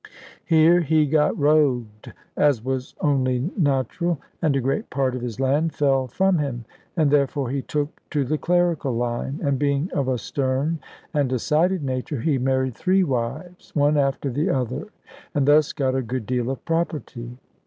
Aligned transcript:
Here 0.45 0.81
he 0.81 1.05
got 1.05 1.37
rogued, 1.37 2.11
as 2.35 2.63
was 2.65 2.95
only 3.01 3.51
natural, 3.55 4.19
and 4.41 4.55
a 4.55 4.59
great 4.59 4.89
part 4.89 5.13
of 5.15 5.21
his 5.21 5.39
land 5.39 5.75
fell 5.75 6.07
from 6.07 6.39
him, 6.39 6.65
and 6.97 7.11
therefore 7.11 7.51
he 7.51 7.61
took 7.61 8.01
to 8.09 8.25
the 8.25 8.39
clerical 8.39 8.93
line; 8.95 9.39
and 9.43 9.59
being 9.59 9.91
of 9.93 10.07
a 10.07 10.17
stern 10.17 10.79
and 11.13 11.29
decided 11.29 11.83
nature, 11.83 12.21
he 12.21 12.39
married 12.39 12.73
three 12.73 13.03
wives, 13.03 13.75
one 13.75 13.95
after 13.95 14.31
the 14.31 14.49
other, 14.49 14.87
and 15.35 15.47
thus 15.47 15.71
got 15.71 15.93
a 15.93 16.01
good 16.01 16.25
deal 16.25 16.49
of 16.49 16.65
property. 16.65 17.37